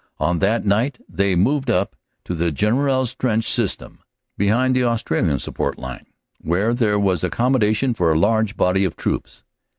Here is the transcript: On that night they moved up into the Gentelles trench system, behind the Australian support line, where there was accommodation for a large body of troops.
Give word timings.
On 0.17 0.39
that 0.39 0.65
night 0.65 0.97
they 1.07 1.35
moved 1.35 1.69
up 1.69 1.95
into 2.25 2.33
the 2.33 2.51
Gentelles 2.51 3.13
trench 3.15 3.43
system, 3.47 3.99
behind 4.35 4.75
the 4.75 4.83
Australian 4.83 5.37
support 5.37 5.77
line, 5.77 6.07
where 6.39 6.73
there 6.73 6.97
was 6.97 7.23
accommodation 7.23 7.93
for 7.93 8.11
a 8.11 8.17
large 8.17 8.57
body 8.57 8.83
of 8.83 8.95
troops. 8.95 9.43